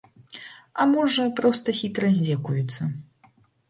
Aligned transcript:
А 0.81 0.87
можа, 0.93 1.27
проста 1.43 1.79
хітра 1.83 2.13
здзекуюцца. 2.19 2.93